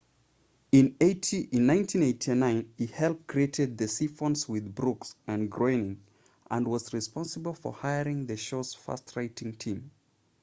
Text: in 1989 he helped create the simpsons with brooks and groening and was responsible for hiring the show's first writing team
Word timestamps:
in 0.71 0.95
1989 0.99 2.73
he 2.75 2.87
helped 2.87 3.27
create 3.27 3.77
the 3.77 3.87
simpsons 3.87 4.49
with 4.49 4.73
brooks 4.73 5.13
and 5.27 5.51
groening 5.51 6.01
and 6.49 6.67
was 6.67 6.91
responsible 6.91 7.53
for 7.53 7.71
hiring 7.71 8.25
the 8.25 8.35
show's 8.35 8.73
first 8.73 9.15
writing 9.15 9.53
team 9.53 9.91